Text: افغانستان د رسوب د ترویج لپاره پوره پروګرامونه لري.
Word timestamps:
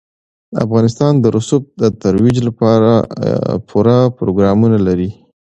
افغانستان 0.65 1.13
د 1.19 1.25
رسوب 1.35 1.63
د 1.81 1.83
ترویج 2.01 2.37
لپاره 2.47 2.91
پوره 3.67 3.99
پروګرامونه 4.17 4.77
لري. 4.87 5.11